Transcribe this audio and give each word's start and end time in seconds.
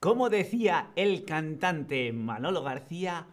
Como 0.00 0.28
decía 0.28 0.90
el 0.94 1.24
cantante 1.24 2.12
Manolo 2.12 2.62
García, 2.62 3.28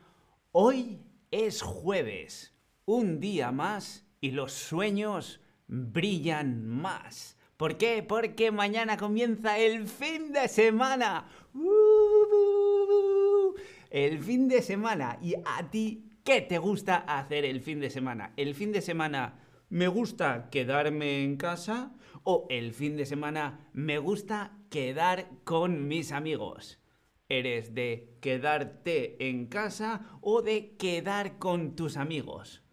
hoy 0.53 1.01
es 1.29 1.61
jueves, 1.61 2.55
un 2.85 3.19
día 3.19 3.51
más 3.51 4.07
y 4.21 4.31
los 4.31 4.53
sueños 4.53 5.41
brillan 5.67 6.65
más. 6.65 7.37
¿Por 7.57 7.77
qué? 7.77 8.01
Porque 8.01 8.51
mañana 8.51 8.95
comienza 8.95 9.59
el 9.59 9.87
fin 9.87 10.31
de 10.31 10.47
semana. 10.47 11.27
¡Uh! 11.53 13.53
El 13.89 14.19
fin 14.19 14.47
de 14.47 14.61
semana. 14.61 15.19
¿Y 15.21 15.35
a 15.35 15.69
ti 15.69 16.11
qué 16.23 16.41
te 16.41 16.59
gusta 16.59 16.95
hacer 16.95 17.43
el 17.43 17.59
fin 17.59 17.81
de 17.81 17.89
semana? 17.89 18.31
El 18.37 18.55
fin 18.55 18.71
de 18.71 18.81
semana 18.81 19.37
me 19.69 19.89
gusta 19.89 20.49
quedarme 20.49 21.25
en 21.25 21.35
casa 21.35 21.91
o 22.23 22.47
el 22.49 22.73
fin 22.73 22.95
de 22.95 23.05
semana 23.05 23.67
me 23.73 23.97
gusta 23.97 24.53
quedar 24.73 25.27
con 25.43 25.87
mis 25.87 26.11
amigos. 26.11 26.79
¿Eres 27.29 27.75
de 27.75 28.17
quedarte 28.21 29.29
en 29.29 29.45
casa 29.45 30.17
o 30.19 30.41
de 30.41 30.75
quedar 30.77 31.37
con 31.37 31.75
tus 31.75 31.95
amigos? 31.95 32.63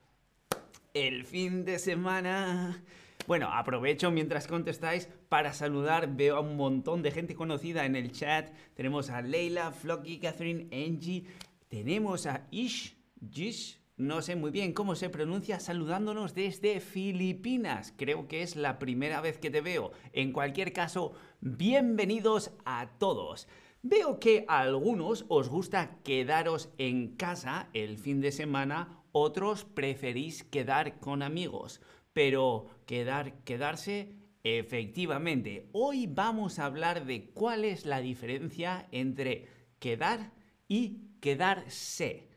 El 0.95 1.27
fin 1.27 1.67
de 1.67 1.79
semana... 1.79 2.83
Bueno, 3.27 3.51
aprovecho 3.53 4.11
mientras 4.11 4.47
contestáis 4.47 5.11
para 5.29 5.53
saludar. 5.53 6.17
Veo 6.17 6.37
a 6.37 6.41
un 6.41 6.57
montón 6.57 7.03
de 7.03 7.11
gente 7.11 7.35
conocida 7.35 7.85
en 7.85 7.95
el 7.95 8.13
chat. 8.13 8.49
Tenemos 8.73 9.11
a 9.11 9.21
Leila, 9.21 9.71
Flocky, 9.71 10.21
Catherine, 10.21 10.69
Angie. 10.73 11.27
Tenemos 11.69 12.25
a 12.25 12.47
Ish, 12.51 12.97
Jish, 13.31 13.79
no 14.01 14.23
sé 14.23 14.35
muy 14.35 14.51
bien 14.51 14.73
cómo 14.73 14.95
se 14.95 15.11
pronuncia, 15.11 15.61
saludándonos 15.61 16.35
desde 16.35 16.81
Filipinas. 16.81 17.93
Creo 17.97 18.29
que 18.29 18.43
es 18.43 18.57
la 18.57 18.79
primera 18.79 19.21
vez 19.21 19.37
que 19.39 19.51
te 19.51 19.61
veo. 19.61 19.93
En 20.15 20.33
cualquier 20.33 20.73
caso, 20.73 21.13
bienvenidos 21.41 22.53
a 22.65 22.89
todos. 22.99 23.47
Veo 23.83 24.19
que 24.19 24.47
a 24.49 24.61
algunos 24.61 25.27
os 25.29 25.51
gusta 25.51 25.99
quedaros 26.03 26.71
en 26.79 27.15
casa 27.17 27.69
el 27.75 27.99
fin 27.99 28.23
de 28.23 28.33
semana, 28.33 29.03
otros 29.13 29.65
preferís 29.65 30.45
quedar 30.45 30.99
con 30.99 31.23
amigos. 31.23 31.83
Pero 32.15 32.69
quedar, 32.87 33.45
quedarse, 33.45 34.15
efectivamente. 34.45 35.69
Hoy 35.73 36.07
vamos 36.07 36.59
a 36.59 36.65
hablar 36.65 37.05
de 37.05 37.31
cuál 37.31 37.67
es 37.67 37.85
la 37.85 38.01
diferencia 38.01 38.89
entre 38.93 39.47
quedar 39.79 40.33
y 40.69 41.03
quedarse. 41.21 42.30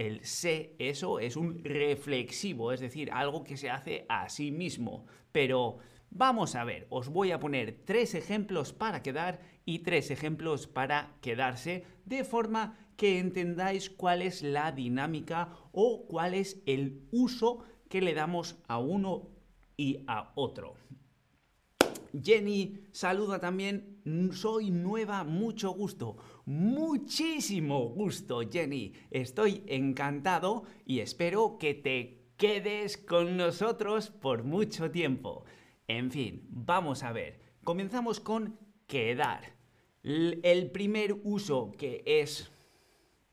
El 0.00 0.24
se, 0.24 0.76
eso 0.78 1.18
es 1.18 1.36
un 1.36 1.62
reflexivo, 1.62 2.72
es 2.72 2.80
decir, 2.80 3.10
algo 3.12 3.44
que 3.44 3.58
se 3.58 3.68
hace 3.68 4.06
a 4.08 4.30
sí 4.30 4.50
mismo. 4.50 5.04
Pero 5.30 5.76
vamos 6.08 6.54
a 6.54 6.64
ver, 6.64 6.86
os 6.88 7.10
voy 7.10 7.32
a 7.32 7.38
poner 7.38 7.82
tres 7.84 8.14
ejemplos 8.14 8.72
para 8.72 9.02
quedar 9.02 9.42
y 9.66 9.80
tres 9.80 10.10
ejemplos 10.10 10.66
para 10.66 11.18
quedarse, 11.20 11.84
de 12.06 12.24
forma 12.24 12.78
que 12.96 13.18
entendáis 13.18 13.90
cuál 13.90 14.22
es 14.22 14.42
la 14.42 14.72
dinámica 14.72 15.52
o 15.72 16.06
cuál 16.06 16.32
es 16.32 16.62
el 16.64 17.02
uso 17.10 17.62
que 17.90 18.00
le 18.00 18.14
damos 18.14 18.56
a 18.68 18.78
uno 18.78 19.28
y 19.76 20.02
a 20.06 20.32
otro. 20.34 20.76
Jenny 22.24 22.86
saluda 22.92 23.38
también, 23.38 23.99
soy 24.32 24.70
nueva, 24.70 25.24
mucho 25.24 25.70
gusto. 25.70 26.16
Muchísimo 26.46 27.88
gusto, 27.88 28.40
Jenny. 28.50 28.92
Estoy 29.10 29.62
encantado 29.66 30.64
y 30.84 31.00
espero 31.00 31.58
que 31.58 31.74
te 31.74 32.32
quedes 32.36 32.96
con 32.96 33.36
nosotros 33.36 34.10
por 34.10 34.44
mucho 34.44 34.90
tiempo. 34.90 35.44
En 35.86 36.10
fin, 36.10 36.46
vamos 36.48 37.02
a 37.02 37.12
ver. 37.12 37.40
Comenzamos 37.64 38.20
con 38.20 38.58
quedar. 38.86 39.56
El 40.02 40.70
primer 40.70 41.20
uso 41.24 41.72
que 41.76 42.02
es, 42.06 42.50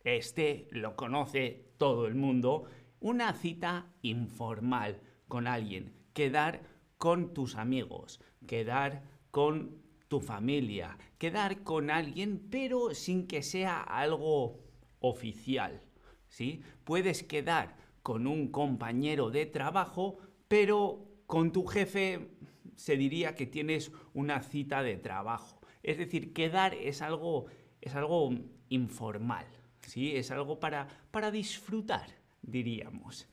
este 0.03 0.67
lo 0.71 0.95
conoce 0.95 1.71
todo 1.77 2.07
el 2.07 2.15
mundo, 2.15 2.65
una 2.99 3.33
cita 3.33 3.93
informal 4.01 4.99
con 5.27 5.47
alguien. 5.47 5.93
Quedar 6.13 6.63
con 6.97 7.33
tus 7.33 7.55
amigos, 7.55 8.19
quedar 8.45 9.03
con 9.31 9.86
tu 10.07 10.19
familia, 10.19 10.97
quedar 11.17 11.63
con 11.63 11.89
alguien, 11.89 12.47
pero 12.49 12.93
sin 12.93 13.27
que 13.27 13.43
sea 13.43 13.81
algo 13.81 14.59
oficial. 14.99 15.81
¿sí? 16.27 16.61
Puedes 16.83 17.23
quedar 17.23 17.75
con 18.03 18.27
un 18.27 18.49
compañero 18.49 19.29
de 19.29 19.45
trabajo, 19.45 20.17
pero 20.47 21.07
con 21.25 21.51
tu 21.51 21.65
jefe 21.65 22.29
se 22.75 22.95
diría 22.95 23.35
que 23.35 23.45
tienes 23.45 23.91
una 24.13 24.41
cita 24.41 24.81
de 24.81 24.97
trabajo. 24.97 25.59
Es 25.83 25.97
decir, 25.97 26.33
quedar 26.33 26.73
es 26.73 27.01
algo, 27.01 27.47
es 27.81 27.95
algo 27.95 28.31
informal, 28.69 29.45
¿sí? 29.81 30.15
es 30.15 30.31
algo 30.31 30.59
para, 30.59 30.87
para 31.11 31.31
disfrutar, 31.31 32.09
diríamos. 32.41 33.27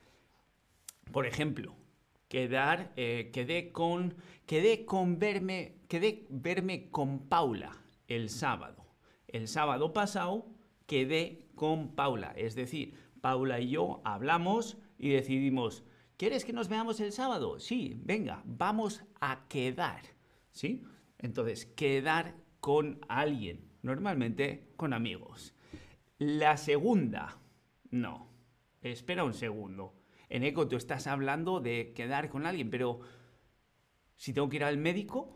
Por 1.13 1.27
ejemplo, 1.27 1.77
quedar, 2.35 2.93
eh, 2.97 3.31
quedé 3.33 3.71
con, 3.71 4.17
quedé 4.45 4.85
con 4.85 5.21
verme, 5.21 5.77
quedé 5.87 6.27
verme 6.31 6.91
con 6.91 7.29
Paula 7.29 7.71
el 8.09 8.29
sábado. 8.29 8.85
El 9.29 9.47
sábado 9.47 9.93
pasado 9.93 10.45
quedé 10.89 11.47
con 11.55 11.95
Paula, 11.95 12.33
es 12.37 12.57
decir, 12.57 12.95
Paula 13.21 13.61
y 13.61 13.69
yo 13.69 14.03
hablamos 14.05 14.79
y 14.99 15.11
decidimos, 15.11 15.85
¿quieres 16.17 16.45
que 16.45 16.53
nos 16.53 16.69
veamos 16.69 16.99
el 16.99 17.13
sábado? 17.13 17.61
Sí, 17.61 18.01
venga, 18.03 18.43
vamos 18.45 19.05
a 19.21 19.47
quedar, 19.47 20.03
¿sí? 20.51 20.83
Entonces, 21.19 21.67
quedar 21.67 22.35
con 22.59 22.99
alguien, 23.07 23.71
normalmente 23.83 24.73
con 24.75 24.93
amigos. 24.93 25.55
La 26.19 26.57
segunda, 26.57 27.39
no, 27.93 28.29
espera 28.83 29.23
un 29.23 29.35
segundo 29.35 29.95
en 30.29 30.43
eco 30.43 30.69
tú 30.69 30.77
estás 30.77 31.07
hablando 31.07 31.61
de 31.61 31.93
quedar 31.95 32.29
con 32.29 32.47
alguien, 32.47 32.71
pero 32.71 33.01
si 34.17 34.33
tengo 34.33 34.49
que 34.49 34.57
ir 34.57 34.65
al 34.65 34.79
médico, 34.79 35.33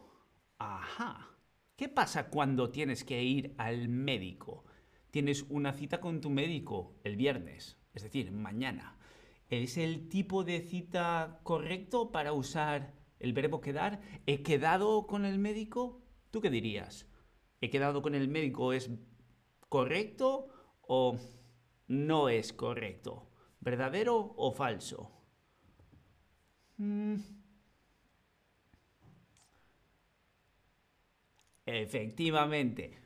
ajá. 0.59 1.37
¿Qué 1.76 1.88
pasa 1.88 2.28
cuando 2.28 2.71
tienes 2.71 3.04
que 3.04 3.22
ir 3.22 3.54
al 3.56 3.88
médico? 3.88 4.65
Tienes 5.10 5.44
una 5.49 5.72
cita 5.72 6.00
con 6.00 6.21
tu 6.21 6.31
médico 6.31 6.97
el 7.04 7.16
viernes, 7.16 7.78
es 7.94 8.03
decir, 8.03 8.32
mañana. 8.32 8.99
¿Es 9.49 9.78
el 9.78 10.09
tipo 10.09 10.44
de 10.44 10.60
cita 10.60 11.41
correcto 11.43 12.10
para 12.12 12.32
usar 12.32 12.94
el 13.19 13.32
verbo 13.32 13.60
quedar? 13.60 14.00
¿He 14.26 14.43
quedado 14.43 15.06
con 15.06 15.25
el 15.25 15.38
médico? 15.38 16.03
¿Tú 16.31 16.41
qué 16.41 16.50
dirías? 16.50 17.06
¿He 17.60 17.70
quedado 17.70 18.03
con 18.03 18.15
el 18.15 18.28
médico 18.28 18.72
es 18.72 18.91
correcto 19.69 20.49
o 20.82 21.16
no 21.87 22.28
es 22.28 22.53
correcto? 22.53 23.28
¿Verdadero 23.60 24.34
o 24.36 24.52
falso? 24.52 25.10
Mm. 26.78 27.16
Efectivamente, 31.66 32.98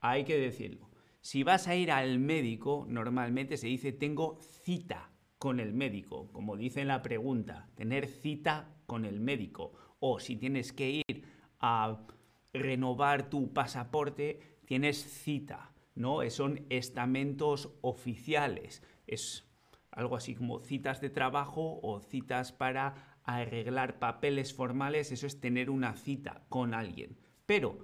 hay 0.00 0.24
que 0.24 0.38
decirlo. 0.38 0.90
Si 1.22 1.42
vas 1.42 1.68
a 1.68 1.76
ir 1.76 1.90
al 1.90 2.18
médico, 2.18 2.86
normalmente 2.88 3.56
se 3.56 3.68
dice 3.68 3.92
tengo 3.92 4.38
cita 4.40 5.10
con 5.38 5.60
el 5.60 5.72
médico, 5.72 6.30
como 6.32 6.56
dice 6.56 6.82
en 6.82 6.88
la 6.88 7.02
pregunta, 7.02 7.70
tener 7.76 8.06
cita 8.06 8.76
con 8.86 9.04
el 9.04 9.20
médico. 9.20 9.72
O 10.00 10.20
si 10.20 10.36
tienes 10.36 10.72
que 10.72 11.02
ir 11.08 11.24
a 11.60 12.06
renovar 12.52 13.30
tu 13.30 13.52
pasaporte, 13.52 14.40
tienes 14.66 14.98
cita, 15.02 15.72
¿no? 15.94 16.28
Son 16.30 16.66
estamentos 16.68 17.72
oficiales. 17.82 18.82
Es 19.06 19.49
algo 19.92 20.16
así 20.16 20.34
como 20.34 20.60
citas 20.60 21.00
de 21.00 21.10
trabajo 21.10 21.80
o 21.82 22.00
citas 22.00 22.52
para 22.52 23.18
arreglar 23.24 23.98
papeles 23.98 24.54
formales, 24.54 25.12
eso 25.12 25.26
es 25.26 25.40
tener 25.40 25.70
una 25.70 25.96
cita 25.96 26.42
con 26.48 26.74
alguien. 26.74 27.18
Pero 27.46 27.78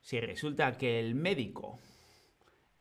si 0.00 0.20
resulta 0.20 0.76
que 0.78 0.98
el 0.98 1.14
médico 1.14 1.78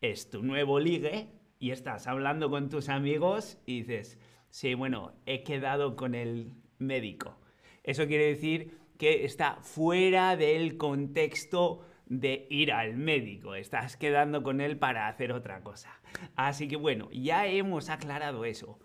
es 0.02 0.30
tu 0.30 0.42
nuevo 0.44 0.80
ligue 0.80 1.30
y 1.60 1.72
estás 1.72 2.08
hablando 2.08 2.50
con 2.50 2.70
tus 2.70 2.90
amigos 2.90 3.60
y 3.66 3.82
dices, 3.82 4.20
sí, 4.50 4.74
bueno, 4.74 5.14
he 5.26 5.44
quedado 5.44 5.96
con 5.96 6.16
el 6.16 6.54
médico. 6.80 7.38
Eso 7.84 8.08
quiere 8.08 8.26
decir 8.26 8.80
que 8.98 9.26
está 9.26 9.58
fuera 9.62 10.36
del 10.36 10.78
contexto 10.78 11.86
de 12.12 12.46
ir 12.50 12.74
al 12.74 12.98
médico, 12.98 13.56
estás 13.56 13.96
quedando 13.96 14.44
con 14.44 14.60
él 14.60 14.78
para 14.78 15.08
hacer 15.08 15.32
otra 15.32 15.64
cosa. 15.64 16.02
Así 16.36 16.68
que 16.68 16.76
bueno, 16.76 17.10
ya 17.14 17.48
hemos 17.48 17.90
aclarado 17.90 18.44
eso. 18.44 18.80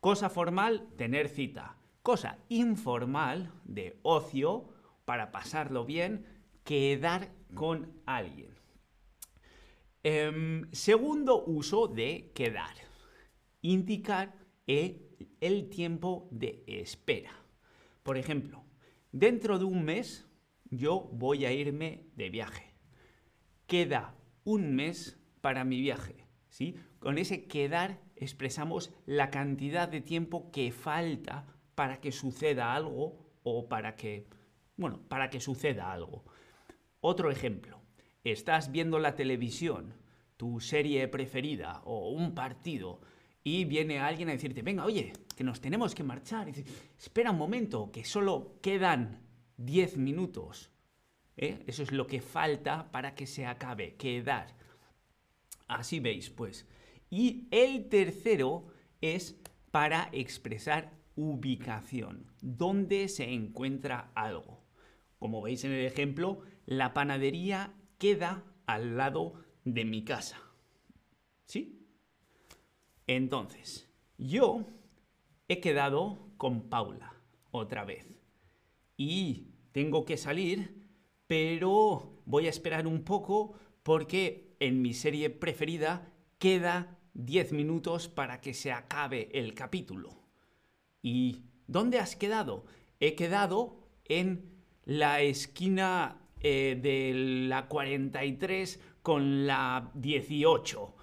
Cosa 0.00 0.28
formal, 0.28 0.86
tener 0.98 1.30
cita. 1.30 1.78
Cosa 2.02 2.36
informal, 2.50 3.54
de 3.64 3.98
ocio, 4.02 4.68
para 5.06 5.32
pasarlo 5.32 5.86
bien, 5.86 6.26
quedar 6.62 7.30
con 7.54 8.02
alguien. 8.04 8.54
Em, 10.02 10.70
segundo 10.70 11.42
uso 11.46 11.88
de 11.88 12.32
quedar. 12.34 12.74
Indicar 13.62 14.34
el 14.66 15.70
tiempo 15.70 16.28
de 16.30 16.64
espera. 16.66 17.32
Por 18.02 18.18
ejemplo, 18.18 18.62
dentro 19.10 19.58
de 19.58 19.64
un 19.64 19.84
mes 19.84 20.27
yo 20.70 21.08
voy 21.12 21.44
a 21.44 21.52
irme 21.52 22.04
de 22.16 22.30
viaje. 22.30 22.74
Queda 23.66 24.14
un 24.44 24.74
mes 24.74 25.18
para 25.40 25.64
mi 25.64 25.80
viaje. 25.80 26.26
¿sí? 26.48 26.76
Con 26.98 27.18
ese 27.18 27.46
quedar 27.46 28.00
expresamos 28.16 28.92
la 29.06 29.30
cantidad 29.30 29.88
de 29.88 30.00
tiempo 30.00 30.50
que 30.50 30.72
falta 30.72 31.46
para 31.74 32.00
que 32.00 32.12
suceda 32.12 32.74
algo 32.74 33.32
o 33.42 33.68
para 33.68 33.94
que, 33.94 34.26
bueno, 34.76 35.00
para 35.08 35.30
que 35.30 35.40
suceda 35.40 35.92
algo. 35.92 36.24
Otro 37.00 37.30
ejemplo, 37.30 37.80
estás 38.24 38.72
viendo 38.72 38.98
la 38.98 39.14
televisión, 39.14 39.94
tu 40.36 40.60
serie 40.60 41.06
preferida 41.08 41.80
o 41.84 42.10
un 42.10 42.34
partido 42.34 43.00
y 43.44 43.64
viene 43.64 44.00
alguien 44.00 44.28
a 44.28 44.32
decirte, 44.32 44.62
venga, 44.62 44.84
oye, 44.84 45.12
que 45.36 45.44
nos 45.44 45.60
tenemos 45.60 45.94
que 45.94 46.02
marchar. 46.02 46.48
Y 46.48 46.64
espera 46.98 47.30
un 47.30 47.38
momento, 47.38 47.90
que 47.92 48.04
solo 48.04 48.58
quedan 48.60 49.27
10 49.58 49.98
minutos. 49.98 50.70
¿Eh? 51.36 51.62
Eso 51.66 51.84
es 51.84 51.92
lo 51.92 52.06
que 52.06 52.20
falta 52.20 52.90
para 52.90 53.14
que 53.14 53.26
se 53.26 53.46
acabe, 53.46 53.94
quedar. 53.96 54.56
Así 55.68 56.00
veis, 56.00 56.30
pues. 56.30 56.66
Y 57.10 57.46
el 57.50 57.88
tercero 57.88 58.66
es 59.00 59.38
para 59.70 60.08
expresar 60.12 60.98
ubicación, 61.14 62.26
dónde 62.40 63.08
se 63.08 63.32
encuentra 63.32 64.10
algo. 64.14 64.64
Como 65.18 65.42
veis 65.42 65.64
en 65.64 65.72
el 65.72 65.84
ejemplo, 65.84 66.42
la 66.64 66.94
panadería 66.94 67.74
queda 67.98 68.44
al 68.66 68.96
lado 68.96 69.34
de 69.64 69.84
mi 69.84 70.04
casa. 70.04 70.40
¿Sí? 71.46 71.86
Entonces, 73.06 73.90
yo 74.16 74.66
he 75.48 75.60
quedado 75.60 76.30
con 76.36 76.68
Paula 76.68 77.14
otra 77.50 77.84
vez. 77.84 78.06
Y 78.96 79.47
tengo 79.72 80.04
que 80.04 80.16
salir, 80.16 80.74
pero 81.26 82.22
voy 82.24 82.46
a 82.46 82.50
esperar 82.50 82.86
un 82.86 83.04
poco 83.04 83.54
porque 83.82 84.56
en 84.60 84.82
mi 84.82 84.94
serie 84.94 85.30
preferida 85.30 86.12
queda 86.38 86.98
10 87.14 87.52
minutos 87.52 88.08
para 88.08 88.40
que 88.40 88.54
se 88.54 88.72
acabe 88.72 89.28
el 89.32 89.54
capítulo. 89.54 90.22
¿Y 91.02 91.42
dónde 91.66 91.98
has 91.98 92.16
quedado? 92.16 92.64
He 93.00 93.14
quedado 93.14 93.88
en 94.04 94.58
la 94.84 95.20
esquina 95.20 96.20
eh, 96.40 96.78
de 96.80 97.12
la 97.48 97.68
43 97.68 98.80
con 99.02 99.46
la 99.46 99.90
18. 99.94 100.94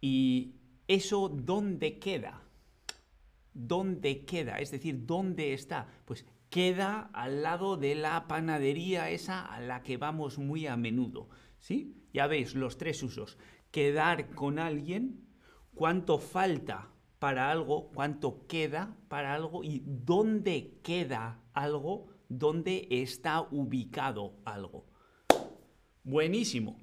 ¿Y 0.00 0.54
eso 0.88 1.28
dónde 1.28 1.98
queda? 1.98 2.42
¿Dónde 3.54 4.24
queda? 4.24 4.58
Es 4.58 4.70
decir, 4.70 5.06
¿dónde 5.06 5.52
está? 5.52 5.86
Pues 6.04 6.24
queda 6.52 7.08
al 7.14 7.42
lado 7.42 7.78
de 7.78 7.94
la 7.94 8.28
panadería 8.28 9.08
esa 9.08 9.40
a 9.42 9.58
la 9.62 9.82
que 9.82 9.96
vamos 9.96 10.36
muy 10.36 10.66
a 10.66 10.76
menudo. 10.76 11.30
¿Sí? 11.58 11.96
Ya 12.12 12.26
veis 12.26 12.54
los 12.54 12.76
tres 12.76 13.02
usos. 13.02 13.38
Quedar 13.70 14.34
con 14.34 14.58
alguien, 14.58 15.26
cuánto 15.74 16.18
falta 16.18 16.90
para 17.18 17.50
algo, 17.50 17.88
cuánto 17.94 18.46
queda 18.48 18.94
para 19.08 19.34
algo 19.34 19.64
y 19.64 19.82
dónde 19.86 20.78
queda 20.82 21.40
algo, 21.54 22.08
dónde 22.28 22.86
está 22.90 23.40
ubicado 23.40 24.34
algo. 24.44 24.84
Buenísimo. 26.04 26.76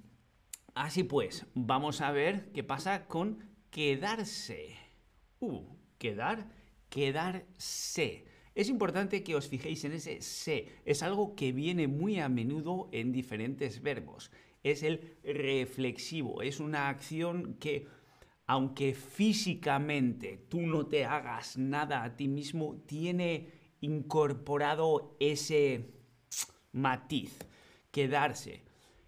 Así 0.73 1.03
pues, 1.03 1.45
vamos 1.53 2.01
a 2.01 2.11
ver 2.11 2.51
qué 2.53 2.63
pasa 2.63 3.05
con 3.05 3.47
quedarse. 3.69 4.75
Uh, 5.39 5.61
quedar, 5.99 6.49
quedarse. 6.89 8.25
Es 8.59 8.67
importante 8.67 9.23
que 9.23 9.35
os 9.35 9.47
fijéis 9.47 9.85
en 9.85 9.93
ese 9.93 10.21
se. 10.21 10.67
Es 10.83 11.01
algo 11.01 11.33
que 11.33 11.53
viene 11.53 11.87
muy 11.87 12.19
a 12.19 12.27
menudo 12.27 12.89
en 12.91 13.13
diferentes 13.13 13.81
verbos. 13.81 14.31
Es 14.63 14.83
el 14.83 15.15
reflexivo. 15.23 16.41
Es 16.41 16.59
una 16.59 16.89
acción 16.89 17.53
que, 17.53 17.87
aunque 18.47 18.93
físicamente 18.93 20.45
tú 20.49 20.59
no 20.59 20.87
te 20.87 21.05
hagas 21.05 21.57
nada 21.57 22.03
a 22.03 22.17
ti 22.17 22.27
mismo, 22.27 22.83
tiene 22.85 23.47
incorporado 23.79 25.15
ese 25.21 25.93
matiz. 26.73 27.37
Quedarse. 27.91 28.63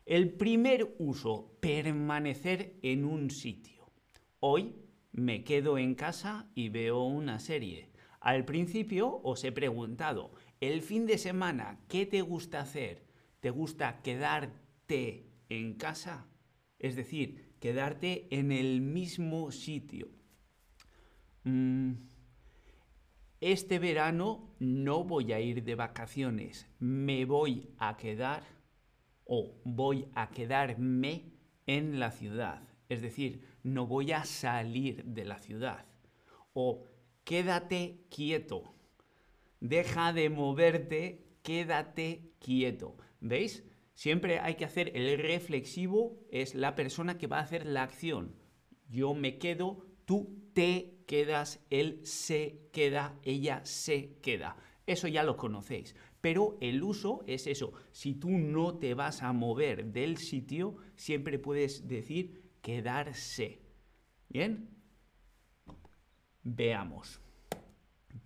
El 0.06 0.31
primer 0.31 0.95
uso, 0.97 1.57
permanecer 1.59 2.80
en 2.83 3.04
un 3.04 3.30
sitio. 3.30 3.92
Hoy 4.39 4.77
me 5.12 5.44
quedo 5.44 5.77
en 5.77 5.94
casa 5.95 6.50
y 6.56 6.69
veo 6.69 7.04
una 7.04 7.38
serie. 7.38 7.92
Al 8.21 8.45
principio 8.45 9.19
os 9.23 9.44
he 9.44 9.51
preguntado, 9.51 10.31
el 10.59 10.83
fin 10.83 11.07
de 11.07 11.18
semana, 11.18 11.79
¿qué 11.89 12.06
te 12.06 12.21
gusta 12.21 12.62
hacer? 12.62 13.03
¿Te 13.39 13.50
gusta 13.50 14.03
quedarte 14.03 15.25
en 15.50 15.73
casa? 15.73 16.27
Es 16.77 16.95
decir, 16.95 17.56
quedarte 17.59 18.27
en 18.29 18.51
el 18.51 18.81
mismo 18.81 19.51
sitio. 19.51 20.07
Mm, 21.45 21.94
este 23.39 23.79
verano 23.79 24.53
no 24.59 25.03
voy 25.03 25.33
a 25.33 25.39
ir 25.39 25.63
de 25.63 25.73
vacaciones, 25.73 26.68
me 26.77 27.25
voy 27.25 27.73
a 27.79 27.97
quedar 27.97 28.44
o 29.25 29.59
voy 29.65 30.07
a 30.13 30.29
quedarme 30.29 31.31
en 31.65 32.00
la 32.00 32.12
ciudad. 32.12 32.62
Es 32.88 33.01
decir, 33.01 33.47
no 33.63 33.88
voy 33.88 34.12
a 34.12 34.25
salir 34.25 35.06
de 35.06 35.25
la 35.25 35.39
ciudad. 35.39 35.85
O 36.53 36.83
quédate 37.23 38.01
quieto. 38.09 38.75
Deja 39.59 40.13
de 40.13 40.29
moverte, 40.29 41.25
quédate 41.44 42.31
quieto. 42.39 42.97
¿Veis? 43.19 43.63
Siempre 43.94 44.39
hay 44.39 44.56
que 44.56 44.65
hacer 44.65 44.91
el 44.95 45.19
reflexivo, 45.19 46.18
es 46.31 46.56
la 46.56 46.75
persona 46.75 47.18
que 47.18 47.27
va 47.27 47.38
a 47.38 47.44
hacer 47.44 47.65
la 47.65 47.83
acción. 47.83 48.35
Yo 48.89 49.13
me 49.13 49.38
quedo, 49.38 49.85
tú 50.06 50.41
te 50.53 51.03
quedas, 51.06 51.63
él 51.69 52.00
se 52.03 52.69
queda, 52.71 53.19
ella 53.23 53.62
se 53.63 54.18
queda. 54.21 54.57
Eso 54.88 55.07
ya 55.07 55.23
lo 55.23 55.38
conocéis. 55.38 55.95
Pero 56.19 56.57
el 56.62 56.83
uso 56.83 57.23
es 57.27 57.47
eso. 57.47 57.73
Si 57.91 58.13
tú 58.13 58.29
no 58.29 58.77
te 58.77 58.94
vas 58.94 59.23
a 59.23 59.33
mover 59.33 59.85
del 59.85 60.18
sitio, 60.18 60.75
siempre 60.95 61.39
puedes 61.39 61.88
decir 61.88 62.51
quedarse. 62.62 63.62
¿Bien? 64.29 64.69
Veamos. 66.44 67.22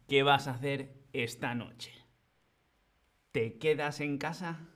¿Qué 0.08 0.24
vas 0.24 0.48
a 0.48 0.52
hacer 0.52 0.94
esta 1.14 1.54
noche? 1.56 1.94
¿Te 3.32 3.58
quedas 3.58 4.00
en 4.00 4.18
casa? 4.18 4.70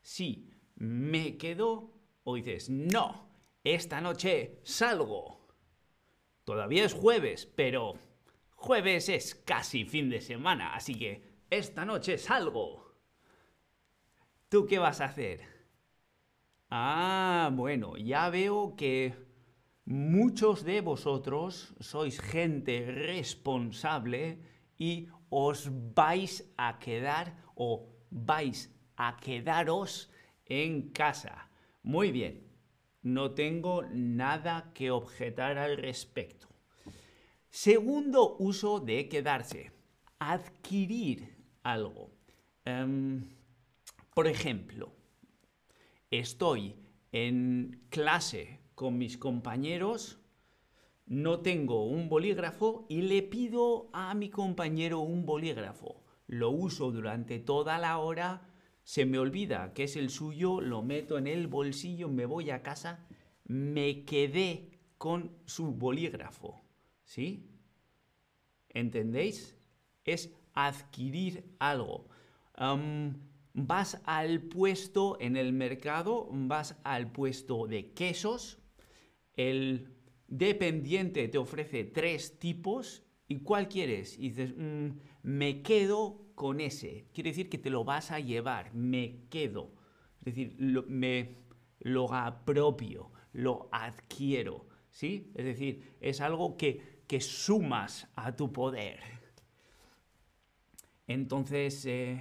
Sí, 0.00 0.50
me 0.76 1.36
quedo 1.36 1.92
o 2.24 2.36
dices, 2.36 2.70
no, 2.70 3.28
esta 3.64 4.00
noche 4.00 4.60
salgo. 4.62 5.48
Todavía 6.44 6.84
es 6.84 6.94
jueves, 6.94 7.46
pero 7.46 7.94
jueves 8.54 9.08
es 9.08 9.34
casi 9.34 9.84
fin 9.84 10.08
de 10.08 10.20
semana, 10.20 10.74
así 10.74 10.94
que 10.94 11.22
esta 11.50 11.84
noche 11.84 12.18
salgo. 12.18 12.94
¿Tú 14.48 14.66
qué 14.66 14.78
vas 14.78 15.00
a 15.00 15.06
hacer? 15.06 15.40
Ah, 16.70 17.50
bueno, 17.52 17.96
ya 17.96 18.30
veo 18.30 18.76
que 18.76 19.27
Muchos 19.90 20.64
de 20.64 20.82
vosotros 20.82 21.72
sois 21.80 22.20
gente 22.20 22.92
responsable 22.92 24.38
y 24.76 25.08
os 25.30 25.70
vais 25.94 26.44
a 26.58 26.78
quedar 26.78 27.32
o 27.56 27.88
vais 28.10 28.68
a 28.98 29.16
quedaros 29.16 30.10
en 30.44 30.90
casa. 30.92 31.48
Muy 31.82 32.12
bien, 32.12 32.44
no 33.00 33.30
tengo 33.30 33.82
nada 33.90 34.72
que 34.74 34.90
objetar 34.90 35.56
al 35.56 35.78
respecto. 35.78 36.48
Segundo 37.48 38.36
uso 38.40 38.80
de 38.80 39.08
quedarse, 39.08 39.72
adquirir 40.18 41.34
algo. 41.62 42.10
Em, 42.66 43.24
por 44.12 44.26
ejemplo, 44.26 44.92
estoy 46.10 46.76
en 47.10 47.86
clase 47.88 48.67
con 48.78 48.96
mis 48.96 49.18
compañeros, 49.18 50.20
no 51.04 51.40
tengo 51.40 51.84
un 51.86 52.08
bolígrafo 52.08 52.86
y 52.88 53.02
le 53.02 53.24
pido 53.24 53.90
a 53.92 54.14
mi 54.14 54.30
compañero 54.30 55.00
un 55.00 55.26
bolígrafo. 55.26 56.04
Lo 56.28 56.50
uso 56.50 56.92
durante 56.92 57.40
toda 57.40 57.76
la 57.78 57.98
hora, 57.98 58.48
se 58.84 59.04
me 59.04 59.18
olvida 59.18 59.74
que 59.74 59.82
es 59.82 59.96
el 59.96 60.10
suyo, 60.10 60.60
lo 60.60 60.82
meto 60.82 61.18
en 61.18 61.26
el 61.26 61.48
bolsillo, 61.48 62.08
me 62.08 62.24
voy 62.24 62.50
a 62.50 62.62
casa, 62.62 63.04
me 63.46 64.04
quedé 64.04 64.70
con 64.96 65.32
su 65.44 65.72
bolígrafo. 65.72 66.60
¿Sí? 67.02 67.50
¿Entendéis? 68.68 69.56
Es 70.04 70.32
adquirir 70.54 71.52
algo. 71.58 72.06
vas 73.54 74.00
al 74.04 74.42
puesto 74.42 75.16
en 75.20 75.36
el 75.36 75.52
mercado, 75.52 76.28
vas 76.30 76.78
al 76.84 77.10
puesto 77.10 77.66
de 77.66 77.92
quesos, 77.92 78.62
el 79.38 79.88
dependiente 80.26 81.28
te 81.28 81.38
ofrece 81.38 81.84
tres 81.84 82.38
tipos 82.38 83.04
y 83.28 83.38
¿cuál 83.38 83.68
quieres? 83.68 84.18
Y 84.18 84.30
dices, 84.30 84.52
mm, 84.56 84.88
me 85.22 85.62
quedo 85.62 86.26
con 86.34 86.60
ese. 86.60 87.06
Quiere 87.14 87.30
decir 87.30 87.48
que 87.48 87.56
te 87.56 87.70
lo 87.70 87.84
vas 87.84 88.10
a 88.10 88.18
llevar, 88.18 88.74
me 88.74 89.20
quedo. 89.30 89.70
Es 90.20 90.34
decir, 90.34 90.56
me, 90.58 91.36
lo 91.78 92.12
apropio, 92.12 93.12
lo 93.32 93.68
adquiero, 93.70 94.66
¿sí? 94.90 95.30
Es 95.36 95.44
decir, 95.44 95.96
es 96.00 96.20
algo 96.20 96.56
que, 96.56 97.02
que 97.06 97.20
sumas 97.20 98.08
a 98.16 98.34
tu 98.34 98.52
poder. 98.52 98.98
Entonces, 101.06 101.86
eh, 101.86 102.20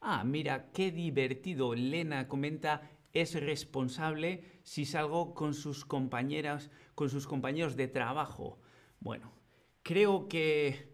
ah, 0.00 0.24
mira, 0.24 0.70
qué 0.72 0.90
divertido. 0.90 1.74
Lena 1.74 2.26
comenta, 2.26 2.90
es 3.12 3.40
responsable 3.40 4.57
si 4.68 4.84
salgo 4.84 5.32
con 5.32 5.54
sus 5.54 5.86
compañeras, 5.86 6.70
con 6.94 7.08
sus 7.08 7.26
compañeros 7.26 7.74
de 7.74 7.88
trabajo. 7.88 8.58
Bueno, 9.00 9.32
creo 9.82 10.28
que 10.28 10.92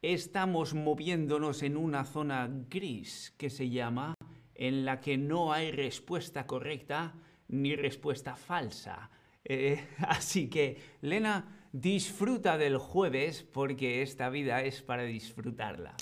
estamos 0.00 0.72
moviéndonos 0.72 1.62
en 1.62 1.76
una 1.76 2.06
zona 2.06 2.48
gris 2.70 3.34
que 3.36 3.50
se 3.50 3.68
llama 3.68 4.14
en 4.54 4.86
la 4.86 5.02
que 5.02 5.18
no 5.18 5.52
hay 5.52 5.70
respuesta 5.70 6.46
correcta 6.46 7.14
ni 7.48 7.76
respuesta 7.76 8.36
falsa. 8.36 9.10
Eh, 9.44 9.86
así 9.98 10.48
que, 10.48 10.80
Lena, 11.02 11.68
disfruta 11.72 12.56
del 12.56 12.78
jueves 12.78 13.42
porque 13.42 14.00
esta 14.00 14.30
vida 14.30 14.62
es 14.62 14.80
para 14.80 15.02
disfrutarla. 15.02 15.94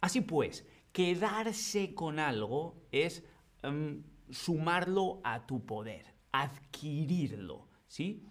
Así 0.00 0.22
pues, 0.22 0.66
quedarse 0.90 1.94
con 1.94 2.18
algo 2.18 2.82
es 2.90 3.22
em, 3.62 4.02
sumarlo 4.30 5.20
a 5.22 5.46
tu 5.46 5.64
poder, 5.64 6.17
adquirirlo, 6.32 7.66
¿sí? 7.86 8.22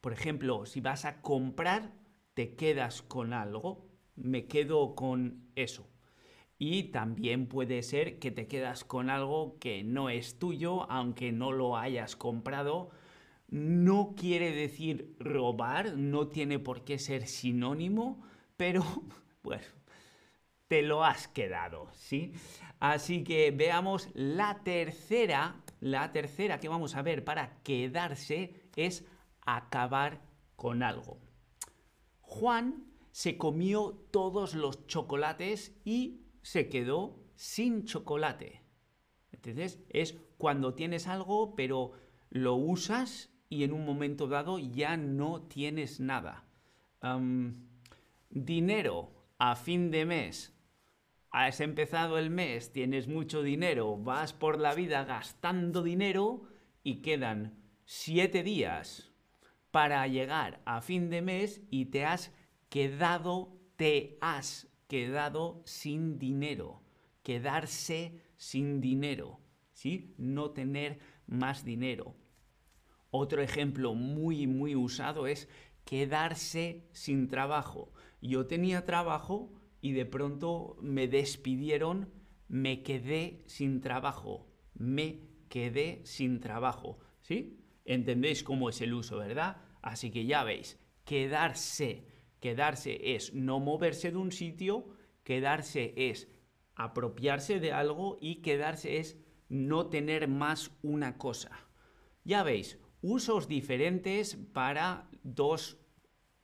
Por 0.00 0.12
ejemplo, 0.12 0.66
si 0.66 0.80
vas 0.80 1.04
a 1.04 1.20
comprar, 1.20 1.92
te 2.34 2.54
quedas 2.54 3.02
con 3.02 3.32
algo, 3.32 3.88
me 4.16 4.46
quedo 4.46 4.94
con 4.94 5.48
eso. 5.56 5.88
Y 6.58 6.84
también 6.84 7.46
puede 7.46 7.82
ser 7.82 8.18
que 8.18 8.30
te 8.30 8.48
quedas 8.48 8.84
con 8.84 9.10
algo 9.10 9.58
que 9.60 9.84
no 9.84 10.10
es 10.10 10.38
tuyo, 10.38 10.90
aunque 10.90 11.30
no 11.32 11.52
lo 11.52 11.76
hayas 11.76 12.16
comprado. 12.16 12.90
No 13.48 14.14
quiere 14.16 14.52
decir 14.52 15.14
robar, 15.18 15.96
no 15.96 16.28
tiene 16.28 16.58
por 16.58 16.84
qué 16.84 16.98
ser 16.98 17.26
sinónimo, 17.26 18.22
pero 18.56 18.84
bueno, 19.42 19.64
te 20.68 20.82
lo 20.82 21.04
has 21.04 21.28
quedado, 21.28 21.88
¿sí? 21.92 22.32
Así 22.80 23.24
que 23.24 23.50
veamos 23.50 24.08
la 24.14 24.62
tercera, 24.62 25.56
la 25.80 26.12
tercera 26.12 26.60
que 26.60 26.68
vamos 26.68 26.96
a 26.96 27.02
ver 27.02 27.24
para 27.24 27.62
quedarse 27.62 28.68
es 28.76 29.06
acabar 29.40 30.20
con 30.56 30.82
algo. 30.82 31.18
Juan 32.20 32.84
se 33.10 33.36
comió 33.38 34.06
todos 34.10 34.54
los 34.54 34.86
chocolates 34.86 35.74
y 35.84 36.22
se 36.42 36.68
quedó 36.68 37.16
sin 37.34 37.84
chocolate. 37.84 38.62
Entonces 39.32 39.80
es 39.88 40.16
cuando 40.36 40.74
tienes 40.74 41.06
algo 41.06 41.54
pero 41.54 41.92
lo 42.30 42.54
usas 42.54 43.30
y 43.48 43.64
en 43.64 43.72
un 43.72 43.84
momento 43.84 44.28
dado 44.28 44.58
ya 44.58 44.96
no 44.96 45.42
tienes 45.42 46.00
nada. 46.00 46.44
dinero 48.30 49.10
a 49.38 49.56
fin 49.56 49.90
de 49.90 50.04
mes. 50.04 50.57
Has 51.30 51.60
empezado 51.60 52.18
el 52.18 52.30
mes, 52.30 52.72
tienes 52.72 53.06
mucho 53.06 53.42
dinero, 53.42 53.96
vas 53.96 54.32
por 54.32 54.58
la 54.58 54.74
vida 54.74 55.04
gastando 55.04 55.82
dinero 55.82 56.42
y 56.82 57.02
quedan 57.02 57.62
siete 57.84 58.42
días 58.42 59.12
para 59.70 60.06
llegar 60.06 60.62
a 60.64 60.80
fin 60.80 61.10
de 61.10 61.20
mes 61.20 61.60
y 61.70 61.86
te 61.86 62.06
has 62.06 62.32
quedado, 62.70 63.58
te 63.76 64.16
has 64.20 64.68
quedado 64.88 65.62
sin 65.66 66.18
dinero. 66.18 66.82
Quedarse 67.22 68.22
sin 68.36 68.80
dinero, 68.80 69.38
¿sí? 69.72 70.14
No 70.16 70.52
tener 70.52 70.98
más 71.26 71.62
dinero. 71.62 72.16
Otro 73.10 73.42
ejemplo 73.42 73.94
muy, 73.94 74.46
muy 74.46 74.74
usado 74.74 75.26
es 75.26 75.48
quedarse 75.84 76.88
sin 76.92 77.28
trabajo. 77.28 77.92
Yo 78.22 78.46
tenía 78.46 78.84
trabajo 78.86 79.52
y 79.80 79.92
de 79.92 80.06
pronto 80.06 80.76
me 80.80 81.08
despidieron, 81.08 82.12
me 82.48 82.82
quedé 82.82 83.42
sin 83.46 83.80
trabajo. 83.80 84.46
Me 84.74 85.20
quedé 85.48 86.00
sin 86.04 86.40
trabajo. 86.40 86.98
¿Sí? 87.20 87.58
¿Entendéis 87.84 88.42
cómo 88.42 88.68
es 88.68 88.80
el 88.80 88.94
uso, 88.94 89.18
verdad? 89.18 89.62
Así 89.82 90.10
que 90.10 90.26
ya 90.26 90.44
veis, 90.44 90.78
quedarse. 91.04 92.06
Quedarse 92.40 93.14
es 93.14 93.34
no 93.34 93.58
moverse 93.58 94.12
de 94.12 94.16
un 94.16 94.30
sitio, 94.30 94.90
quedarse 95.24 95.92
es 95.96 96.28
apropiarse 96.76 97.58
de 97.58 97.72
algo 97.72 98.18
y 98.20 98.36
quedarse 98.36 98.98
es 98.98 99.18
no 99.48 99.88
tener 99.88 100.28
más 100.28 100.70
una 100.82 101.18
cosa. 101.18 101.50
Ya 102.24 102.42
veis, 102.44 102.78
usos 103.00 103.48
diferentes 103.48 104.36
para 104.52 105.10
dos 105.22 105.78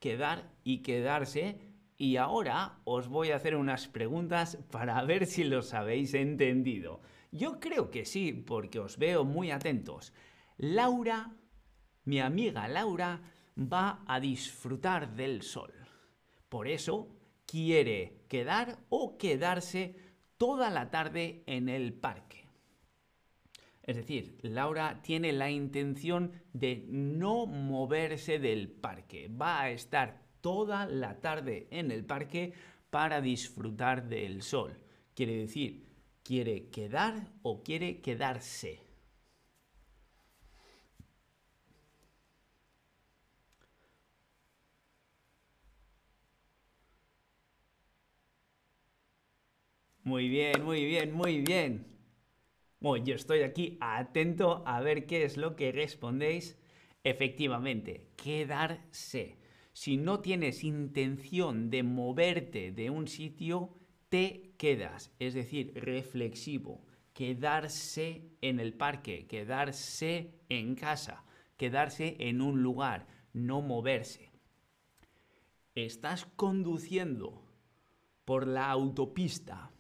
quedar 0.01 0.53
y 0.65 0.83
quedarse. 0.83 1.74
Y 2.05 2.19
ahora 2.19 2.81
os 2.85 3.09
voy 3.09 3.31
a 3.31 3.37
hacer 3.37 3.57
unas 3.57 3.89
preguntas 3.89 4.59
para 4.71 5.03
ver 5.05 5.25
si 5.25 5.43
los 5.43 5.73
habéis 5.73 6.13
entendido. 6.13 7.01
Yo 7.33 7.59
creo 7.59 7.91
que 7.91 8.05
sí, 8.05 8.35
porque 8.35 8.79
os 8.79 8.99
veo 8.99 9.25
muy 9.25 9.51
atentos. 9.51 10.13
Laura, 10.59 11.35
mi 12.05 12.21
amiga 12.21 12.69
Laura, 12.69 13.23
va 13.57 14.05
a 14.07 14.21
disfrutar 14.21 15.17
del 15.17 15.41
sol. 15.41 15.73
Por 16.51 16.69
eso 16.69 17.09
quiere 17.47 18.27
quedar 18.29 18.81
o 18.91 19.17
quedarse 19.17 19.97
toda 20.37 20.69
la 20.69 20.91
tarde 20.91 21.43
en 21.47 21.71
el 21.71 21.95
parque. 21.95 22.47
Es 23.83 23.97
decir, 23.97 24.39
Laura 24.43 25.01
tiene 25.03 25.33
la 25.33 25.51
intención 25.51 26.33
de 26.53 26.85
no 26.87 27.47
moverse 27.47 28.39
del 28.39 28.69
parque. 28.71 29.29
Va 29.29 29.63
a 29.63 29.71
estar 29.71 30.24
toda 30.47 30.87
la 30.87 31.13
tarde 31.27 31.67
en 31.71 31.87
el 31.97 32.05
parque 32.13 32.53
para 32.91 33.21
disfrutar 33.21 33.97
del 34.09 34.43
sol. 34.43 34.73
Quiere 35.17 35.35
decir, 35.45 35.71
quiere 36.29 36.57
quedar 36.77 37.15
o 37.43 37.63
quiere 37.67 38.01
quedarse. 38.07 38.73
Muy 50.05 50.29
bien, 50.29 50.63
muy 50.65 50.85
bien, 50.85 51.13
muy 51.13 51.41
bien. 51.41 51.87
Bueno, 52.81 53.05
yo 53.07 53.15
estoy 53.17 53.43
aquí 53.43 53.79
atento 53.81 54.63
a 54.67 54.81
ver 54.81 55.07
qué 55.07 55.25
es 55.25 55.37
lo 55.37 55.57
que 55.57 55.73
respondéis. 55.73 56.59
Efectivamente, 57.05 58.09
quedarse. 58.17 59.39
Si 59.75 59.97
no 59.97 60.21
tienes 60.21 60.63
intención 60.63 61.69
de 61.69 61.83
moverte 61.83 62.71
de 62.71 62.91
un 62.91 63.09
sitio, 63.09 63.75
te 64.09 64.55
quedas. 64.57 65.13
Es 65.19 65.35
decir, 65.35 65.73
reflexivo. 65.75 66.87
Quedarse 67.13 68.31
en 68.41 68.61
el 68.61 68.75
parque, 68.75 69.27
quedarse 69.27 70.39
en 70.49 70.77
casa, 70.77 71.25
quedarse 71.57 72.17
en 72.21 72.41
un 72.41 72.63
lugar, 72.63 73.09
no 73.33 73.63
moverse. 73.63 74.31
Estás 75.75 76.25
conduciendo 76.37 77.45
por 78.25 78.47
la 78.47 78.71
autopista. 78.71 79.73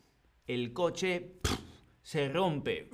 El 0.46 0.72
coche 0.72 1.36
se 2.02 2.28
rompe, 2.28 2.90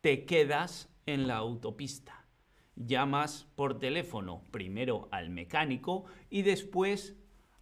te 0.00 0.24
quedas 0.24 0.88
en 1.06 1.26
la 1.26 1.36
autopista. 1.36 2.23
Llamas 2.76 3.46
por 3.54 3.78
teléfono 3.78 4.42
primero 4.50 5.08
al 5.10 5.30
mecánico 5.30 6.04
y 6.30 6.42
después 6.42 7.16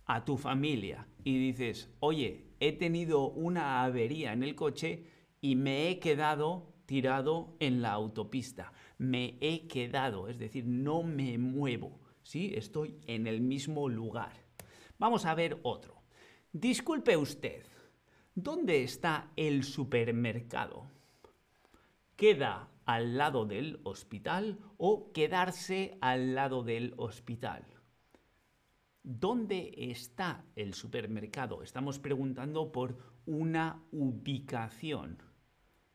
a 0.07 0.25
tu 0.25 0.37
familia 0.37 1.07
y 1.25 1.39
dices, 1.39 1.91
oye, 2.01 2.47
he 2.61 2.73
tenido 2.73 3.31
una 3.31 3.85
avería 3.85 4.33
en 4.33 4.43
el 4.43 4.55
coche 4.55 5.05
y 5.41 5.57
me 5.57 5.89
he 5.89 5.99
quedado 5.99 6.75
tirado 6.87 7.57
en 7.61 7.83
la 7.83 7.93
autopista. 7.93 8.73
Me 8.99 9.37
he 9.41 9.67
quedado, 9.69 10.29
es 10.29 10.39
decir, 10.39 10.67
no 10.67 11.03
me 11.03 11.39
muevo, 11.39 12.01
¿sí? 12.23 12.53
Estoy 12.55 12.99
en 13.07 13.27
el 13.27 13.41
mismo 13.41 13.89
lugar. 13.89 14.33
Vamos 14.99 15.25
a 15.25 15.35
ver 15.35 15.59
otro. 15.63 16.03
Disculpe 16.53 17.17
usted, 17.17 17.65
¿Dónde 18.35 18.83
está 18.83 19.31
el 19.37 19.63
supermercado? 19.63 20.87
¿Queda 22.17 22.71
al 22.93 23.17
lado 23.17 23.47
del 23.47 23.81
hospital 23.85 24.59
o 24.77 25.13
quedarse 25.13 25.97
al 26.03 26.35
lado 26.35 26.63
del 26.63 26.93
hospital? 26.99 27.65
¿Dónde 29.03 29.73
está 29.77 30.45
el 30.57 30.75
supermercado? 30.75 31.63
Estamos 31.63 31.99
preguntando 31.99 32.71
por 32.71 32.99
una 33.25 33.83
ubicación. 33.93 35.23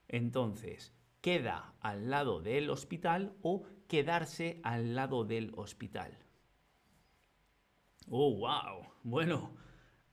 Entonces, 0.07 0.91
¿queda 1.21 1.75
al 1.81 2.09
lado 2.09 2.41
del 2.41 2.69
hospital 2.71 3.35
o 3.43 3.63
quedarse 3.87 4.59
al 4.63 4.95
lado 4.95 5.23
del 5.23 5.51
hospital? 5.55 6.17
Oh, 8.09 8.33
wow. 8.37 8.87
Bueno, 9.03 9.51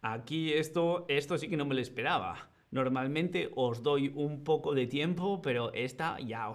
Aquí 0.07 0.53
esto, 0.53 1.07
esto 1.09 1.39
sí 1.39 1.49
que 1.49 1.57
no 1.57 1.65
me 1.65 1.75
lo 1.75 1.81
esperaba. 1.81 2.51
Normalmente 2.75 3.53
os 3.55 3.85
doy 3.85 4.11
un 4.17 4.43
poco 4.43 4.75
de 4.75 4.89
tiempo, 4.89 5.41
pero 5.41 5.73
esta 5.73 6.19
ya 6.19 6.53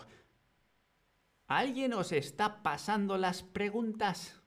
¿Alguien 1.48 1.94
os 1.94 2.12
está 2.12 2.62
pasando 2.62 3.18
las 3.18 3.42
preguntas? 3.42 4.44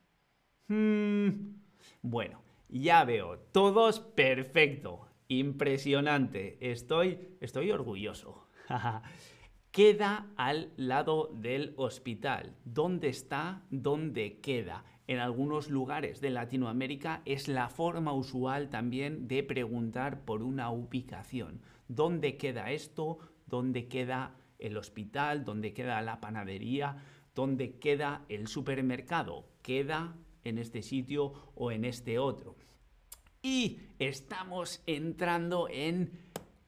Hmm, 0.68 1.54
bueno, 2.02 2.42
ya 2.68 3.04
veo, 3.04 3.38
todos 3.52 4.00
perfecto, 4.00 5.08
impresionante, 5.28 6.58
estoy, 6.60 7.36
estoy 7.40 7.70
orgulloso. 7.70 8.48
queda 9.70 10.26
al 10.36 10.74
lado 10.76 11.30
del 11.32 11.72
hospital. 11.78 12.54
¿Dónde 12.66 13.08
está? 13.08 13.62
¿Dónde 13.70 14.40
queda? 14.40 14.84
En 15.12 15.18
algunos 15.18 15.68
lugares 15.68 16.22
de 16.22 16.30
Latinoamérica 16.30 17.20
es 17.26 17.46
la 17.46 17.68
forma 17.68 18.14
usual 18.14 18.70
también 18.70 19.28
de 19.28 19.42
preguntar 19.42 20.24
por 20.24 20.42
una 20.42 20.70
ubicación. 20.70 21.60
¿Dónde 21.86 22.38
queda 22.38 22.70
esto? 22.70 23.18
¿Dónde 23.44 23.88
queda 23.88 24.34
el 24.58 24.74
hospital? 24.78 25.44
¿Dónde 25.44 25.74
queda 25.74 26.00
la 26.00 26.18
panadería? 26.18 26.96
¿Dónde 27.34 27.74
queda 27.78 28.24
el 28.30 28.46
supermercado? 28.46 29.44
¿Queda 29.60 30.16
en 30.44 30.56
este 30.56 30.80
sitio 30.80 31.34
o 31.56 31.70
en 31.70 31.84
este 31.84 32.18
otro? 32.18 32.56
Y 33.42 33.80
estamos 33.98 34.82
entrando 34.86 35.68
en 35.70 36.10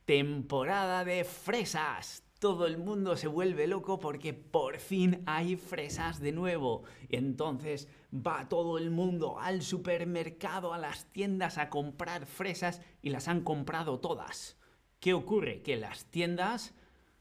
temporada 0.05 1.03
de 1.07 1.25
fresas 1.25 2.24
todo 2.45 2.67
el 2.67 2.77
mundo 2.77 3.17
se 3.17 3.27
vuelve 3.27 3.67
loco 3.67 3.99
porque 3.99 4.35
por 4.35 4.79
fin 4.79 5.23
hay 5.25 5.57
fresas 5.57 6.21
de 6.21 6.31
nuevo. 6.31 6.83
Entonces 7.09 7.89
va 8.15 8.51
todo 8.51 8.77
el 8.77 8.91
mundo 8.91 9.41
al 9.41 9.63
supermercado, 9.63 10.75
a 10.75 10.79
las 10.79 11.11
tiendas 11.11 11.57
a 11.57 11.71
comprar 11.71 12.27
fresas 12.27 12.83
y 13.01 13.09
las 13.09 13.29
han 13.29 13.41
comprado 13.41 13.99
todas. 13.99 14.59
¿Qué 15.01 15.15
ocurre? 15.15 15.63
Que 15.63 15.79
las 15.79 16.05
tiendas 16.11 16.75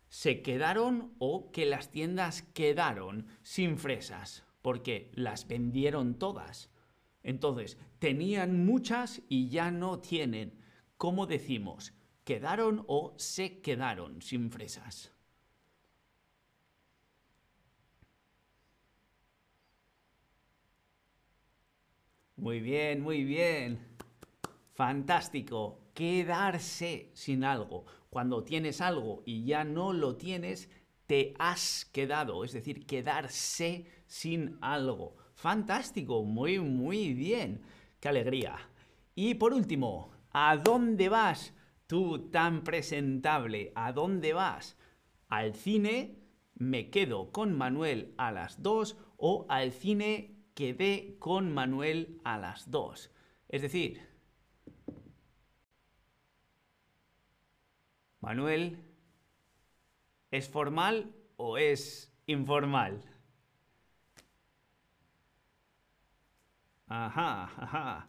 se 0.10 0.42
quedaron 0.42 1.13
o 1.20 1.51
que 1.53 1.65
las 1.68 1.89
tiendas 1.89 2.42
quedaron 2.42 3.27
sin 3.44 3.77
fresas 3.77 4.44
porque 4.62 5.10
las 5.13 5.48
vendieron 5.48 6.15
todas. 6.15 6.70
Entonces, 7.24 7.77
tenían 8.00 8.65
muchas 8.65 9.22
y 9.30 9.48
ya 9.48 9.72
no 9.72 10.00
tienen. 10.00 10.60
¿Cómo 10.98 11.27
decimos? 11.27 11.94
¿Quedaron 12.25 12.84
o 12.88 13.13
se 13.15 13.62
quedaron 13.62 14.22
sin 14.22 14.51
fresas? 14.51 15.12
Muy 22.35 22.59
bien, 22.59 23.01
muy 23.01 23.23
bien. 23.23 23.79
Fantástico. 24.73 25.79
Quedarse 25.93 27.11
sin 27.13 27.43
algo. 27.43 27.85
Cuando 28.09 28.43
tienes 28.43 28.81
algo 28.81 29.21
y 29.25 29.45
ya 29.45 29.63
no 29.63 29.93
lo 29.93 30.15
tienes, 30.15 30.69
te 31.05 31.35
has 31.37 31.85
quedado. 31.85 32.43
Es 32.43 32.53
decir, 32.53 32.87
quedarse 32.87 33.85
sin 34.07 34.57
algo. 34.61 35.15
Fantástico. 35.35 36.23
Muy, 36.23 36.59
muy 36.59 37.13
bien. 37.13 37.61
Qué 37.99 38.09
alegría. 38.09 38.55
Y 39.13 39.35
por 39.35 39.53
último, 39.53 40.11
¿a 40.31 40.57
dónde 40.57 41.09
vas? 41.09 41.53
Tú 41.85 42.31
tan 42.31 42.63
presentable. 42.63 43.71
¿A 43.75 43.91
dónde 43.91 44.33
vas? 44.33 44.75
¿Al 45.27 45.53
cine? 45.53 46.17
¿Me 46.55 46.89
quedo 46.89 47.31
con 47.31 47.55
Manuel 47.55 48.15
a 48.17 48.31
las 48.31 48.61
2 48.63 48.97
o 49.17 49.45
al 49.49 49.71
cine 49.71 50.32
quedé 50.53 51.15
con 51.19 51.53
Manuel 51.53 52.19
a 52.24 52.38
las 52.38 52.69
dos. 52.72 53.12
Es 53.50 53.62
decir, 53.62 54.07
Manuel, 58.22 58.83
¿es 60.31 60.48
formal 60.50 61.13
o 61.37 61.57
es 61.57 62.11
informal? 62.25 63.03
Ajá, 66.87 67.44
ajá. 67.57 68.07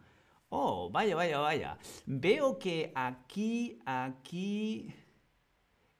Oh, 0.49 0.89
vaya, 0.89 1.15
vaya, 1.15 1.39
vaya. 1.39 1.77
Veo 2.05 2.57
que 2.59 2.91
aquí, 2.95 3.79
aquí... 3.85 4.93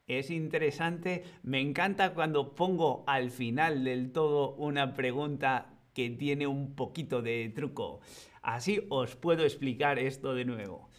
Es 0.07 0.29
interesante. 0.29 1.23
Me 1.41 1.59
encanta 1.59 2.13
cuando 2.13 2.53
pongo 2.53 3.03
al 3.07 3.31
final 3.31 3.83
del 3.83 4.11
todo 4.11 4.53
una 4.55 4.93
pregunta 4.93 5.74
que 5.95 6.11
tiene 6.11 6.45
un 6.45 6.75
poquito 6.75 7.23
de 7.23 7.51
truco. 7.55 8.01
Así 8.43 8.85
os 8.89 9.15
puedo 9.15 9.43
explicar 9.43 9.97
esto 9.97 10.35
de 10.35 10.45
nuevo. 10.45 10.89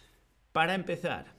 Para 0.51 0.75
empezar, 0.75 1.35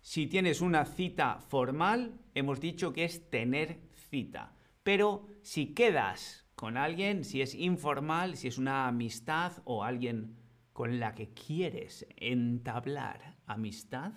si 0.00 0.26
tienes 0.26 0.60
una 0.60 0.84
cita 0.84 1.38
formal, 1.38 2.18
hemos 2.34 2.60
dicho 2.60 2.92
que 2.92 3.04
es 3.04 3.30
tener 3.30 3.78
cita. 4.10 4.56
Pero 4.82 5.28
si 5.42 5.74
quedas 5.74 6.44
con 6.56 6.76
alguien, 6.76 7.24
si 7.24 7.42
es 7.42 7.54
informal, 7.54 8.36
si 8.36 8.48
es 8.48 8.58
una 8.58 8.88
amistad 8.88 9.52
o 9.64 9.84
alguien 9.84 10.36
con 10.72 10.98
la 10.98 11.14
que 11.14 11.32
quieres 11.34 12.06
entablar 12.16 13.36
amistad, 13.46 14.12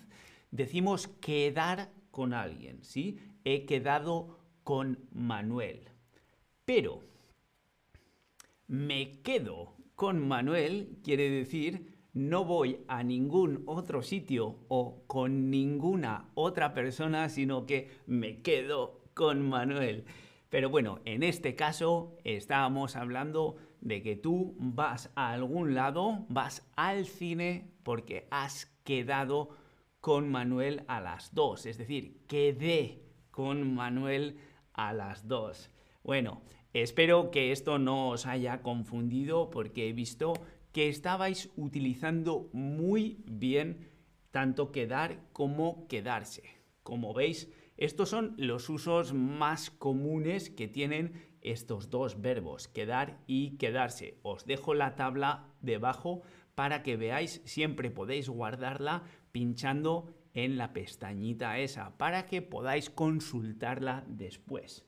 decimos 0.50 1.08
quedar 1.08 1.92
con 2.10 2.34
alguien, 2.34 2.84
¿sí? 2.84 3.20
He 3.44 3.66
quedado 3.66 4.40
con 4.64 5.08
Manuel. 5.12 5.90
Pero 6.64 7.04
me 8.68 9.22
quedo 9.22 9.76
con 9.96 10.28
Manuel 10.28 10.98
quiere 11.04 11.30
decir 11.30 11.96
no 12.16 12.46
voy 12.46 12.80
a 12.88 13.04
ningún 13.04 13.64
otro 13.66 14.02
sitio 14.02 14.60
o 14.70 15.04
con 15.06 15.50
ninguna 15.50 16.30
otra 16.34 16.74
persona, 16.74 17.28
sino 17.28 17.66
que 17.66 17.92
me 18.08 18.42
quedo 18.42 19.02
con 19.14 19.42
Manuel. 19.42 20.06
Pero 20.50 20.70
bueno, 20.70 21.02
en 21.04 21.24
este 21.24 21.56
caso 21.56 22.16
estábamos 22.24 22.96
hablando 22.96 23.58
de 23.82 24.02
que 24.02 24.16
tú 24.16 24.56
vas 24.58 25.12
a 25.16 25.32
algún 25.34 25.76
lado, 25.76 26.26
vas 26.30 26.66
al 26.78 27.06
cine 27.06 27.74
porque 27.84 28.30
has 28.32 28.68
quedado 28.86 29.50
con 30.00 30.30
Manuel 30.30 30.86
a 30.88 31.02
las 31.02 31.36
dos. 31.36 31.66
Es 31.66 31.78
decir, 31.78 32.22
quedé 32.28 33.04
con 33.30 33.76
Manuel 33.76 34.38
a 34.72 34.94
las 34.94 35.28
dos. 35.28 35.70
Bueno, 36.02 36.44
Espero 36.76 37.32
que 37.32 37.54
esto 37.54 37.80
no 37.80 38.10
os 38.10 38.26
haya 38.26 38.62
confundido 38.62 39.50
porque 39.50 39.88
he 39.88 39.94
visto 39.94 40.34
que 40.74 40.90
estabais 40.90 41.50
utilizando 41.56 42.50
muy 42.52 43.24
bien 43.24 43.92
tanto 44.32 44.74
quedar 44.74 45.22
como 45.32 45.88
quedarse. 45.88 46.44
Como 46.84 47.14
veis, 47.14 47.50
estos 47.78 48.10
son 48.10 48.36
los 48.36 48.68
usos 48.68 49.14
más 49.14 49.72
comunes 49.72 50.50
que 50.50 50.68
tienen 50.68 51.14
estos 51.40 51.90
dos 51.90 52.20
verbos, 52.20 52.68
quedar 52.68 53.22
y 53.26 53.52
quedarse. 53.56 54.20
Os 54.22 54.46
dejo 54.46 54.74
la 54.74 54.98
tabla 54.98 55.48
debajo 55.62 56.24
para 56.56 56.84
que 56.84 56.98
veáis, 56.98 57.42
siempre 57.46 57.90
podéis 57.90 58.28
guardarla 58.28 59.04
pinchando 59.32 60.14
en 60.34 60.58
la 60.58 60.74
pestañita 60.74 61.58
esa, 61.58 61.98
para 61.98 62.26
que 62.26 62.42
podáis 62.42 62.90
consultarla 62.90 64.04
después. 64.10 64.86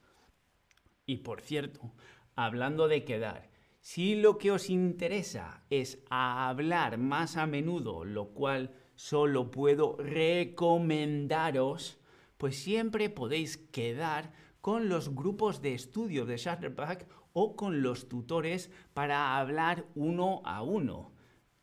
Y 1.07 1.17
por 1.17 1.41
cierto, 1.41 1.93
hablando 2.35 2.87
de 2.89 3.05
quedar, 3.05 3.49
si 3.79 4.15
lo 4.15 4.37
que 4.37 4.51
os 4.51 4.69
interesa 4.69 5.63
es 5.69 6.03
hablar 6.09 6.97
más 6.97 7.37
a 7.37 7.47
menudo, 7.47 8.03
lo 8.03 8.33
cual 8.33 8.75
solo 8.95 9.49
puedo 9.49 9.95
recomendaros, 9.99 11.97
pues 12.37 12.61
siempre 12.61 13.09
podéis 13.09 13.55
quedar 13.55 14.33
con 14.59 14.89
los 14.89 15.15
grupos 15.15 15.61
de 15.61 15.73
estudio 15.73 16.25
de 16.25 16.35
Shutterback 16.35 17.07
o 17.31 17.55
con 17.55 17.81
los 17.81 18.09
tutores 18.09 18.69
para 18.93 19.37
hablar 19.37 19.85
uno 19.95 20.41
a 20.43 20.61
uno. 20.61 21.13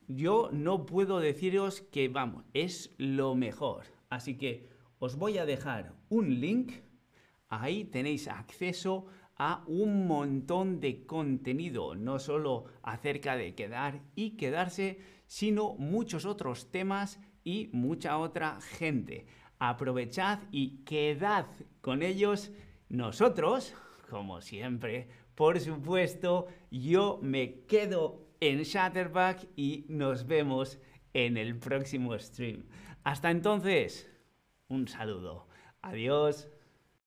Yo 0.08 0.48
no 0.52 0.86
puedo 0.86 1.20
deciros 1.20 1.82
que, 1.82 2.08
vamos, 2.08 2.46
es 2.54 2.94
lo 2.96 3.34
mejor. 3.34 3.84
Así 4.08 4.38
que 4.38 4.70
os 4.98 5.16
voy 5.16 5.36
a 5.36 5.44
dejar 5.44 5.92
un 6.08 6.40
link. 6.40 6.72
Ahí 7.48 7.84
tenéis 7.84 8.26
acceso 8.26 9.06
a 9.36 9.64
un 9.66 10.06
montón 10.06 10.80
de 10.80 11.06
contenido, 11.06 11.94
no 11.94 12.18
solo 12.18 12.66
acerca 12.82 13.36
de 13.36 13.54
quedar 13.54 14.00
y 14.14 14.36
quedarse, 14.36 15.00
sino 15.26 15.74
muchos 15.74 16.24
otros 16.24 16.70
temas 16.70 17.20
y 17.42 17.68
mucha 17.72 18.18
otra 18.18 18.60
gente. 18.60 19.26
Aprovechad 19.58 20.40
y 20.50 20.84
quedad 20.84 21.46
con 21.80 22.02
ellos. 22.02 22.52
Nosotros, 22.88 23.74
como 24.08 24.40
siempre, 24.40 25.08
por 25.34 25.58
supuesto, 25.58 26.46
yo 26.70 27.18
me 27.22 27.62
quedo 27.62 28.28
en 28.40 28.62
Shutterback 28.62 29.48
y 29.56 29.86
nos 29.88 30.26
vemos 30.26 30.78
en 31.12 31.36
el 31.36 31.58
próximo 31.58 32.18
stream. 32.18 32.66
Hasta 33.02 33.30
entonces, 33.30 34.10
un 34.68 34.86
saludo. 34.86 35.48
Adiós. 35.82 36.48